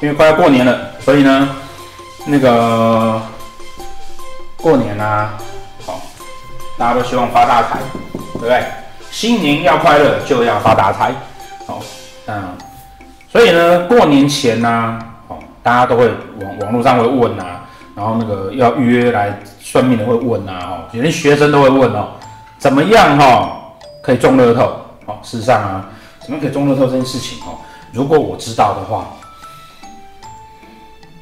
[0.00, 1.48] 因为快要过年了，所以呢，
[2.24, 3.20] 那个
[4.56, 5.34] 过年啊，
[5.84, 6.00] 好，
[6.78, 7.80] 大家都希望发大财，
[8.34, 8.62] 对不对？
[9.10, 11.12] 新年要快乐，就要发大财，
[11.66, 11.80] 好，
[12.26, 12.56] 嗯，
[13.28, 16.06] 所以呢，过年前呢、哦，大家都会
[16.42, 22.10] 网网络上会问啊，然后那个要预约来算命的会问啊，哦，连学生都会问哦，
[22.56, 23.50] 怎么样哈、哦，
[24.00, 24.80] 可以中乐透？
[25.06, 25.84] 哦，事实上啊，
[26.20, 27.58] 怎么可以中乐透这件事情哦，
[27.92, 29.04] 如果我知道的话。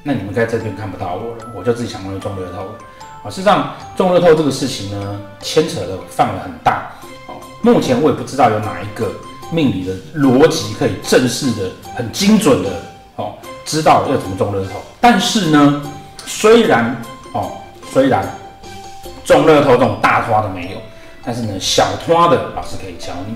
[0.06, 2.78] 那你们在这边看不到我了，我就自己想办法中乐透了。
[3.24, 6.92] 啊，事实上中乐透这个事情呢，牵扯的范围很大。
[7.26, 9.10] 哦，目前我也不知道有哪一个
[9.50, 12.70] 命理的逻辑可以正式的、很精准的
[13.16, 13.34] 哦，
[13.64, 14.80] 知道要怎么中乐透。
[15.00, 15.82] 但是呢，
[16.24, 16.96] 虽然
[17.32, 17.50] 哦，
[17.90, 18.32] 虽然
[19.24, 20.78] 中乐透这种大花的没有，
[21.24, 23.34] 但是呢，小花的老师可以教你。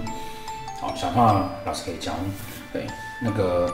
[0.80, 2.30] 好，小花老师可以教你。
[2.72, 2.86] 对，
[3.20, 3.68] 那个。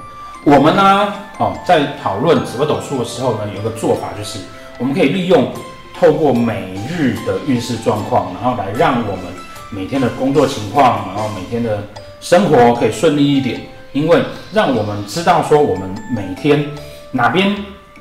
[0.47, 4.39] 我们呢，哦，在讨论紫微斗数的时候呢，有个做法就是，
[4.79, 5.53] 我们可以利用
[5.99, 9.25] 透过每日的运势状况，然后来让我们
[9.71, 11.83] 每天的工作情况，然后每天的
[12.21, 13.61] 生活可以顺利一点。
[13.93, 16.65] 因为让我们知道说，我们每天
[17.11, 17.53] 哪边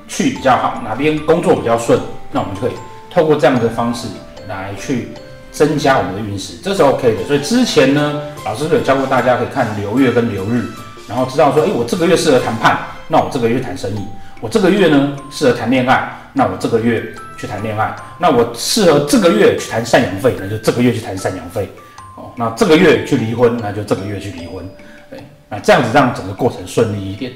[0.08, 2.00] 去比较好，哪边工作比较顺，
[2.32, 2.74] 那我们就可以
[3.10, 4.08] 透过这样的方式
[4.48, 5.10] 来去
[5.52, 7.24] 增加我们的运势，这是 OK 的。
[7.24, 10.64] 所以之前呢，老师有教过大家可以看流月跟流日。
[11.08, 14.00] 然后知道说，哎，我这个月适合谈判，那我这个月谈生意；
[14.42, 21.70] 我这个月呢适合谈恋爱，那我这个月去谈恋爱；那我适合这个月去谈赡养费，那就这个月去谈赡养费。
[22.16, 24.68] 哦，那这个月去离婚，那就这个月去离婚。
[25.10, 27.32] 对，那这样子让整个过程顺利一点。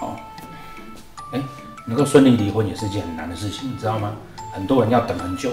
[0.00, 0.16] 哦，
[1.32, 1.40] 哎，
[1.86, 4.12] 能够顺利离婚也是一件很难的事情，你知道吗？
[4.54, 5.50] 很多人要等很久，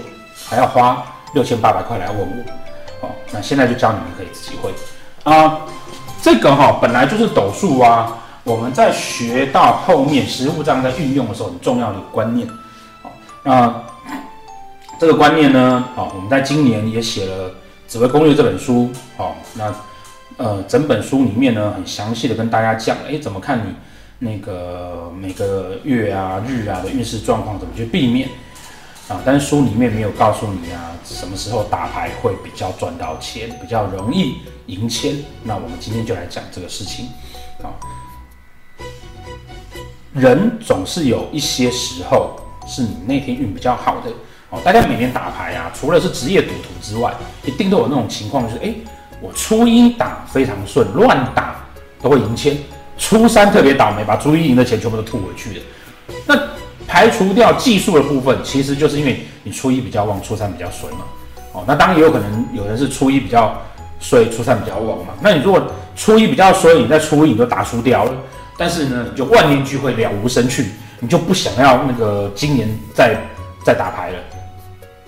[0.48, 3.06] 还要花六千八百块来问我。
[3.06, 4.72] 哦，那现在就教你们可以自己会
[5.24, 5.58] 啊。
[6.22, 12.46] 这个哈本来就是斗数啊，我们在学到后面实务上在运用的时候很重要的观念。
[13.02, 13.10] 好，
[13.42, 13.82] 那
[15.00, 17.50] 这个观念呢，好，我们在今年也写了
[17.88, 18.88] 《紫微攻略》这本书。
[19.16, 19.74] 好，那
[20.36, 23.74] 呃整本书里面呢，很详细的跟大家讲，哎，怎么看你
[24.20, 28.28] 那个每个月啊、日啊的运势状况，怎么去避免。
[29.08, 34.36] 啊，但是书里面没有告诉你啊，什么时候打牌会比较赚到钱，比较容易
[34.66, 35.16] 赢钱。
[35.42, 37.08] 那我们今天就来讲这个事情。
[37.62, 37.74] 啊，
[40.12, 42.36] 人总是有一些时候
[42.66, 44.10] 是你那天运比较好的。
[44.50, 47.12] 哦，大家每天打牌啊，除了是职业赌徒之外，
[47.44, 48.72] 一定都有那种情况，就是哎，
[49.20, 51.64] 我初一打非常顺，乱打
[52.00, 52.56] 都会赢钱，
[52.98, 55.62] 初三特别倒霉，把初一赢的钱全部都吐回去了。
[56.26, 56.36] 那
[56.92, 60.98] 排除掉技术的部分，其实就是因为你初一比较旺，初三比较衰嘛。
[61.52, 63.58] 哦，那当然也有可能有人是初一比较
[63.98, 65.14] 衰，初三比较旺嘛。
[65.18, 65.62] 那你如果
[65.96, 68.12] 初一比较衰，你在初一你就打输掉了，
[68.58, 70.66] 但是呢，你就万念俱灰，了无生趣，
[71.00, 73.18] 你就不想要那个今年再
[73.64, 74.18] 再打牌了。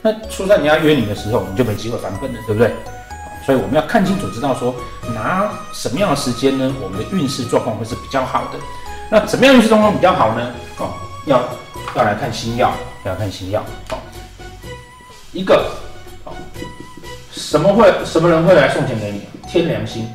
[0.00, 2.72] 那初三你要约你的时候，你就没机会翻本了，对不对？
[3.44, 4.74] 所以我们要看清楚，知道说
[5.14, 8.58] 拿什么样的时间呢，我们的运势状况会是比较好的。
[9.10, 10.50] 那怎么样运势状况比较好呢？
[10.78, 10.88] 哦，
[11.26, 11.42] 要。
[11.94, 12.70] 要来看星曜，
[13.04, 13.62] 要来看星曜。
[13.88, 13.98] 好，
[15.32, 15.70] 一个，
[16.24, 16.34] 好，
[17.30, 19.22] 什么会什么人会来送钱给你？
[19.48, 20.08] 天良心，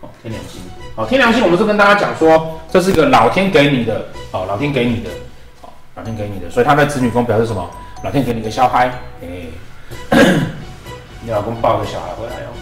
[0.00, 0.60] 好，天良心，
[0.94, 5.10] 好，天良心，我们是跟大家讲说，这是一个老天给你的，好，老天给你的，
[5.60, 7.68] 好，老天给你的，所以他在子女宫表示什么？
[8.02, 9.28] 老天给你个小孩，哎，
[11.20, 12.54] 你老公抱个小孩回来哦。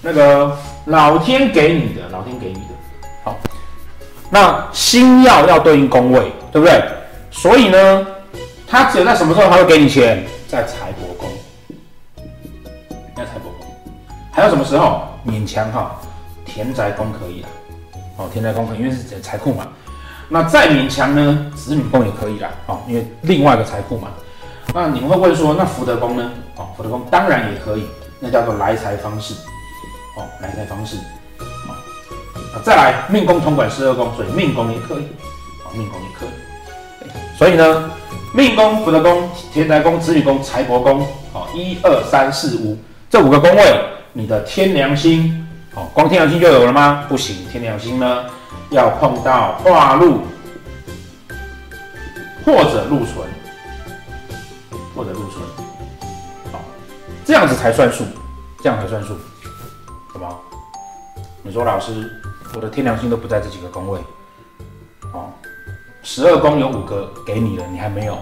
[0.00, 0.56] 那个
[0.86, 2.74] 老天给你的，老天给你的，
[3.22, 3.36] 好，
[4.30, 6.82] 那星曜要对应宫位，对不对？
[7.30, 8.06] 所以呢，
[8.66, 10.26] 他只有在什么时候他会给你钱？
[10.48, 11.28] 在财帛宫，
[13.14, 13.66] 在财帛宫。
[14.32, 15.02] 还有什么时候？
[15.26, 16.00] 勉强哈，
[16.46, 17.48] 田宅宫可以啦。
[18.16, 19.68] 哦，田宅宫可以，因为是财库嘛。
[20.28, 22.50] 那再勉强呢，子女宫也可以啦。
[22.66, 24.08] 哦，因为另外一个财库嘛。
[24.72, 26.30] 那你们会问说，那福德宫呢？
[26.56, 27.86] 哦，福德宫当然也可以，
[28.20, 29.34] 那叫做来财方式。
[30.16, 30.96] 哦，来财方式。
[31.38, 35.08] 哦，再来命宫统管十二宫，所以命宫也可以。
[35.64, 36.30] 哦，命宫也可以。
[37.38, 37.88] 所以呢，
[38.34, 42.76] 命宫、福德宫、天台宫、子女宫、财帛宫，好，一二三四五
[43.08, 43.80] 这五个宫位，
[44.12, 47.04] 你的天梁星，好，光天梁星就有了吗？
[47.08, 48.24] 不行，天梁星呢
[48.70, 50.22] 要碰到化禄
[52.44, 53.24] 或者禄存，
[54.96, 55.40] 或者禄存，
[56.50, 56.58] 好，
[57.24, 58.02] 这样子才算数，
[58.60, 59.14] 这样才算数，
[60.12, 60.42] 好不好？
[61.44, 62.20] 你说老师，
[62.56, 64.00] 我的天梁星都不在这几个宫位，
[66.10, 68.16] 十二宫有五个给你了，你还没有，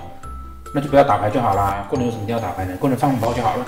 [0.75, 1.87] 那就不要打牌就好啦。
[1.88, 2.77] 过年有什么一定要打牌呢？
[2.81, 3.65] 过年放红包就好了。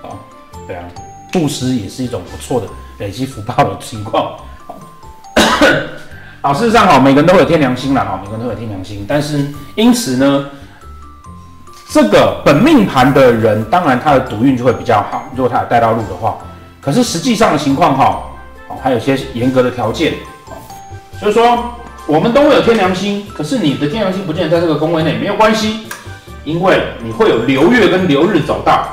[0.00, 0.18] 好，
[0.66, 0.82] 对啊，
[1.30, 2.66] 布施也是一种不错的
[3.00, 4.32] 累积福报的情况。
[6.40, 10.46] 好， 事实上好，每个人都有天良心啦，哈，每个人都有天良心，但是因此呢，
[11.90, 16.38] 这个本命盘的人，当然他的赌运就会比较好，如果他有带到路的话。
[16.80, 18.22] 可是实际上的情况哈，
[18.68, 20.14] 哦，还有一些严格的条件，
[21.20, 21.62] 所以说
[22.06, 25.86] 我们都会有天梁星，可是你的天梁星不见在这个宫位内，没有关系，
[26.44, 28.86] 因为你会有流月跟流日走到，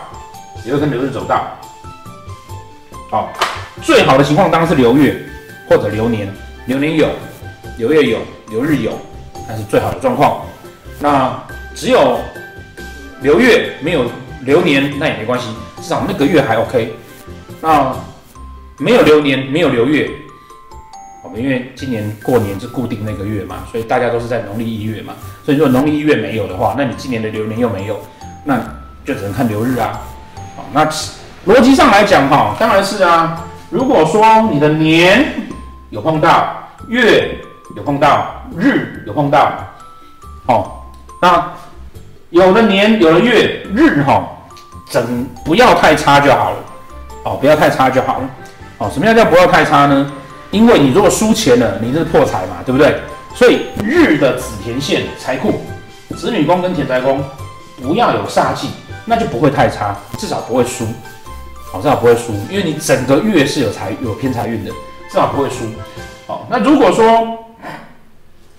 [0.65, 1.43] 流月跟流日走到，
[3.09, 3.31] 好，
[3.81, 5.21] 最好的情况当然是流月
[5.67, 6.33] 或者流年，
[6.65, 7.07] 流年有。
[7.77, 8.19] 流月有，
[8.49, 8.91] 流日有，
[9.47, 10.41] 那是最好的状况。
[10.99, 11.41] 那
[11.73, 12.19] 只有
[13.21, 14.05] 流月没有
[14.41, 15.47] 流年，那也没关系，
[15.81, 16.93] 至少那个月还 OK。
[17.59, 17.91] 那
[18.77, 20.07] 没有流年，没有流月，
[21.35, 25.13] 因为今年过年是固定那个月嘛，所以大家都是在农历一月嘛。
[25.45, 27.99] 所以如果农历一月没有的话，那你今年的流年又没有，
[28.43, 28.59] 那
[29.05, 30.01] 就只能看流日啊。
[30.55, 30.85] 好，那
[31.45, 33.47] 逻辑上来讲哈，当然是啊。
[33.69, 35.25] 如果说你的年
[35.89, 37.37] 有碰到月。
[37.73, 39.49] 有碰到日，有碰到，
[40.47, 40.69] 哦，
[41.21, 41.53] 那
[42.29, 44.27] 有了年，有了月，日哈、
[44.89, 46.57] 整不要太差就好了，
[47.23, 48.29] 哦，不要太差就好了，
[48.77, 50.11] 哦，什么样叫不要太差呢？
[50.51, 52.99] 因为你如果输钱了，你是破财嘛，对不对？
[53.33, 55.61] 所以日的子田线财库，
[56.15, 57.23] 子女宫跟田宅宫
[57.81, 58.69] 不要有煞气，
[59.05, 60.85] 那就不会太差，至少不会输，
[61.73, 64.71] 哦，至少不会输，因为你整个月是有财有偏财运的，
[65.09, 65.65] 至少不会输，
[66.27, 67.37] 哦，那如果说。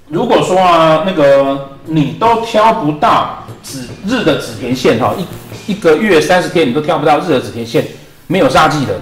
[0.09, 7.87] 如果说啊，那个你都挑不到子日的子田线哈，一一个月三十天你都挑不到日的子田线，
[8.27, 9.01] 没有煞气的，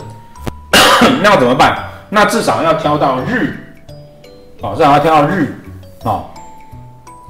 [1.20, 1.89] 那要怎么办？
[2.10, 3.56] 那至少要挑到日，
[4.60, 5.54] 哦，至少要挑到日，
[6.02, 6.24] 哦，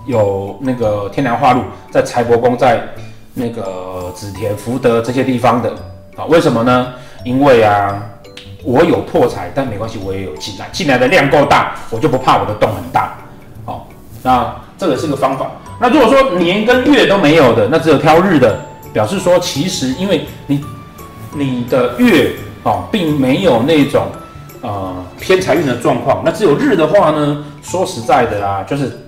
[0.06, 2.82] 有那个天梁化禄在财帛宫，在
[3.34, 5.70] 那个紫田福德这些地方的，
[6.16, 6.94] 啊，为什么呢？
[7.24, 8.02] 因为啊，
[8.64, 13.14] 我有破财，但没关系，我也有进来，进来的量够大，我就不怕我的洞很大。
[13.66, 13.82] 哦
[14.22, 15.46] 那这个是个方法。
[15.78, 18.58] 那如果说年跟月都没有的，那只有挑日的，
[18.92, 20.64] 表示说其实因为你
[21.34, 22.32] 你的月
[22.62, 24.06] 哦，并没有那种
[24.62, 26.22] 呃偏财运的状况。
[26.24, 28.98] 那只有日的话呢，说实在的啦，就是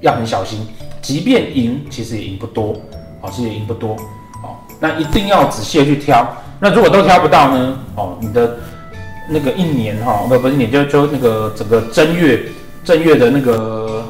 [0.00, 0.66] 要很小心。
[1.00, 2.74] 即便赢，其实也赢不多，
[3.20, 3.94] 哦，其实也赢不多，
[4.42, 4.56] 哦。
[4.78, 6.26] 那一定要仔细的去挑。
[6.58, 8.56] 那如果都挑不到呢，哦，你的
[9.28, 12.42] 那个一年哈，不不是一年，就就那个整个正月
[12.84, 14.04] 正月的那个。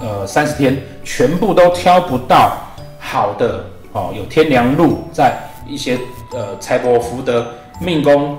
[0.00, 2.56] 呃，三十天全部都挑不到
[2.98, 5.96] 好的哦，有天梁禄在一些
[6.32, 7.46] 呃财帛福德
[7.78, 8.36] 命宫、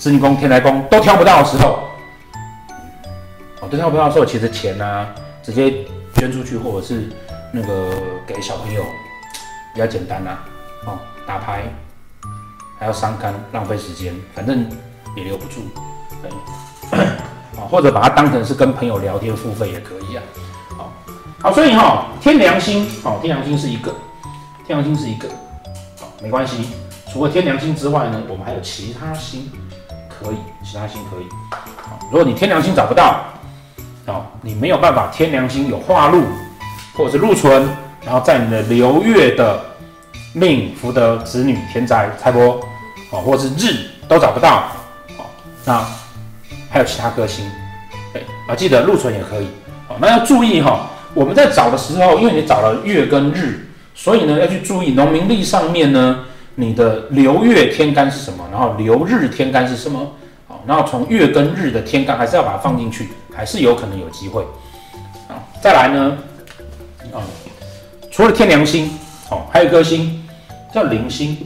[0.00, 1.80] 子女宫、天宅宫都挑不到的时候，
[3.60, 5.06] 哦，都挑不到的时候，其实钱呢、啊、
[5.42, 7.10] 直接捐出去，或者是
[7.52, 7.92] 那个
[8.26, 8.82] 给小朋友
[9.74, 10.38] 比较简单呐、啊，
[10.86, 11.64] 哦，打牌
[12.78, 14.66] 还要伤肝浪费时间，反正
[15.14, 15.60] 也留不住，
[16.22, 16.30] 对，
[16.98, 20.22] 啊， 或者把它当成是跟朋友聊天付费也可以啊。
[20.78, 20.92] 好
[21.42, 23.94] 好，所以哈、哦，天良心，哦，天良心是一个，
[24.66, 25.28] 天良心是一个，
[26.00, 26.70] 好，没关系。
[27.12, 29.50] 除了天良心之外呢，我们还有其他星
[30.22, 31.26] 可以，其他星可以。
[31.76, 33.24] 好，如果你天梁星找不到，
[34.06, 36.24] 哦，你没有办法，天梁星有化禄
[36.94, 37.68] 或者是禄存，
[38.04, 39.60] 然后在你的流月的
[40.34, 42.56] 命福德子女田宅财帛，
[43.10, 44.64] 哦，或者是日都找不到，
[45.16, 45.30] 好，
[45.64, 45.84] 那
[46.70, 47.44] 还有其他歌星，
[48.12, 49.48] 对，啊，记得禄存也可以，
[49.88, 50.80] 好，那要注意哈、哦。
[51.12, 56.20] 我们在找的时候，因为你找了月跟日，所以呢要去注意农民历上面呢，
[56.54, 60.12] 你的流月天干是什么，然后流日天干是什么，
[60.46, 64.42] 好，然后从月跟日的天干还是要把它放进去，还是有可能有机会。
[65.28, 66.16] 啊，再来呢，
[67.14, 67.22] 啊，
[68.10, 68.90] 除了天梁星，
[69.30, 70.22] 哦，还有一颗星
[70.74, 71.36] 叫灵星，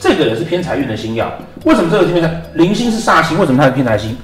[0.00, 1.30] 这个也是偏财运的星曜。
[1.64, 2.42] 为什么这个偏财？
[2.54, 4.16] 灵星是煞星，为什么它是偏财星？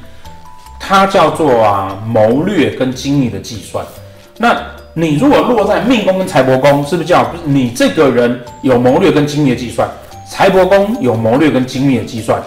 [0.80, 3.84] 它叫做啊谋略跟精密的计算。
[4.38, 4.56] 那
[4.98, 9.88] 你如果落在命宫跟财帛宫，是不是叫你这个人有谋略跟精密的计算？
[10.28, 12.42] 财帛宫有谋略跟精密的计算，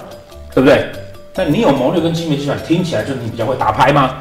[0.53, 0.85] 对不对？
[1.33, 4.17] 那你有谋略跟精密的计算，听起来就是你比较会打牌吗？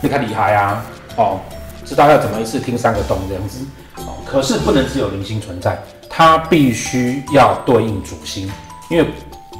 [0.00, 0.84] 你看厉害啊！
[1.16, 1.40] 哦，
[1.84, 3.66] 知道要怎么一次听三个洞这样子
[3.96, 4.14] 哦。
[4.24, 5.76] 可是不能只有铃星存在，
[6.08, 8.48] 它必须要对应主星，
[8.88, 9.04] 因为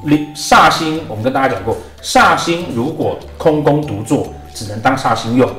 [0.05, 5.51] 铃煞星我们跟大家讲过，煞星如果空宫独坐，只能当煞星用。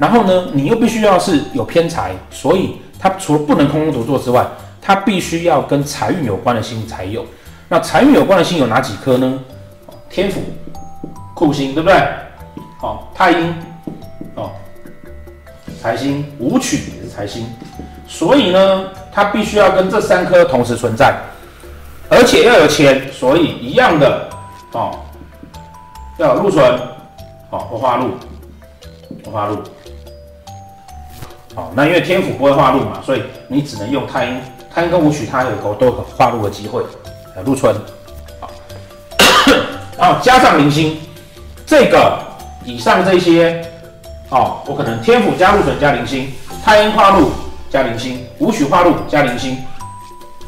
[0.00, 4.46] 然后呢，你又必须要是有偏财，所以它除了不能空空独坐之外，
[4.80, 7.22] 它必须要跟财运有关的星才有。
[7.68, 9.38] 那财运有关的星有哪几颗呢？
[10.08, 10.40] 天府、
[11.34, 11.94] 库星，对不对？
[12.80, 13.54] 哦，太阴，
[14.36, 14.50] 哦，
[15.82, 17.46] 财星，武曲也是财星。
[18.08, 21.14] 所以呢，它必须要跟这三颗同时存在，
[22.08, 24.30] 而且要有钱，所以一样的，
[24.72, 24.98] 哦，
[26.16, 26.64] 要有禄存，
[27.50, 28.12] 哦，或化禄。
[29.30, 29.46] 化
[31.54, 31.56] 禄。
[31.56, 34.40] 好，那因为天府不会化禄嘛，所以你只能用太阴，
[34.72, 36.82] 太阴跟武曲它有个都有化禄的机会。
[37.36, 37.72] 呃禄春，
[38.40, 38.50] 好，
[39.96, 41.00] 然后加上零星，
[41.64, 42.18] 这个
[42.64, 43.64] 以上这些，
[44.30, 46.32] 哦，我可能天府加禄存加零星，
[46.64, 47.30] 太阴化禄
[47.70, 49.56] 加零星，武曲化禄加零星。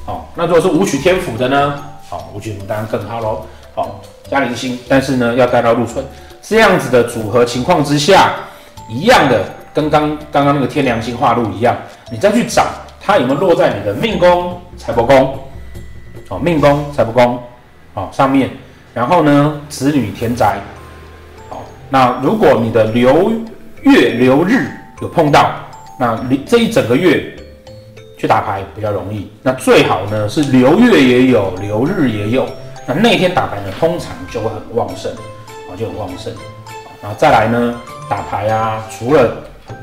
[0.05, 1.81] 好，那如果是武曲天府的呢？
[2.11, 3.47] 好，武曲当然更好喽。
[3.77, 6.05] 好，加零星，但是呢要带到禄春，
[6.43, 8.35] 这样子的组合情况之下，
[8.89, 9.41] 一样的。
[9.75, 11.77] 跟刚刚刚那个天梁星化禄一样，
[12.11, 12.67] 你再去找
[13.01, 15.39] 它有没有落在你的命宫、财帛宫，
[16.29, 17.39] 哦，命宫、财帛宫，
[17.95, 18.51] 哦上面，
[18.93, 20.59] 然后呢，子女田宅，
[21.49, 23.33] 好，那如果你的流
[23.83, 25.51] 月流日有碰到，
[25.99, 27.35] 那这一整个月
[28.19, 29.31] 去打牌比较容易。
[29.43, 32.47] 那最好呢是流月也有，流日也有，
[32.87, 36.33] 那那天打牌呢通常就会很旺盛，啊就很旺盛，
[37.01, 39.37] 然后再来呢打牌啊，除了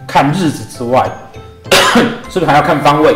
[0.09, 1.07] 看日子之外，
[2.29, 3.15] 是不是还要看方位？